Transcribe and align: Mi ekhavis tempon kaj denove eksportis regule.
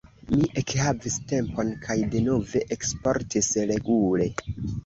Mi 0.29 0.45
ekhavis 0.61 1.17
tempon 1.33 1.69
kaj 1.85 1.97
denove 2.15 2.65
eksportis 2.77 3.53
regule. 3.75 4.31